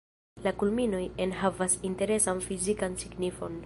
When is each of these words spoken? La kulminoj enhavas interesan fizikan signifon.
La 0.45 0.53
kulminoj 0.61 1.03
enhavas 1.27 1.79
interesan 1.91 2.45
fizikan 2.51 3.01
signifon. 3.05 3.59